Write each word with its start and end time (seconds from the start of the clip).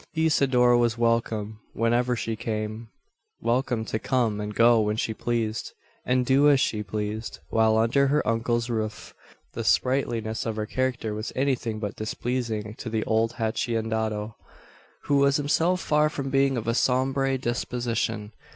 Isidora 0.15 0.79
was 0.79 0.97
welcome 0.97 1.59
whenever 1.73 2.15
she 2.15 2.35
came; 2.35 2.89
welcome 3.39 3.85
to 3.85 3.99
come 3.99 4.41
and 4.41 4.51
go 4.51 4.81
when 4.81 4.95
she 4.97 5.13
pleased; 5.13 5.73
and 6.07 6.25
do 6.25 6.49
as 6.49 6.59
she 6.59 6.81
pleased, 6.81 7.37
while 7.51 7.77
under 7.77 8.07
her 8.07 8.27
uncle's 8.27 8.67
roof. 8.67 9.13
The 9.53 9.63
sprightliness 9.63 10.47
of 10.47 10.55
her 10.55 10.65
character 10.65 11.13
was 11.13 11.31
anything 11.35 11.77
but 11.79 11.95
displeasing 11.97 12.73
to 12.79 12.89
the 12.89 13.03
old 13.03 13.33
haciendado; 13.33 14.33
who 15.03 15.17
was 15.17 15.35
himself 15.37 15.79
far 15.81 16.09
from 16.09 16.31
being 16.31 16.57
of 16.57 16.67
a 16.67 16.73
sombre 16.73 17.37
disposition. 17.37 18.31